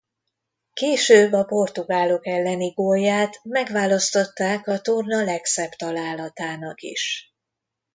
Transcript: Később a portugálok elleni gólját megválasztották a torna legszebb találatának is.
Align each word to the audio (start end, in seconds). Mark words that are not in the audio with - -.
Később 0.73 1.31
a 1.33 1.43
portugálok 1.43 2.27
elleni 2.27 2.69
gólját 2.69 3.39
megválasztották 3.43 4.67
a 4.67 4.79
torna 4.79 5.23
legszebb 5.23 5.69
találatának 5.71 6.81
is. 6.81 7.33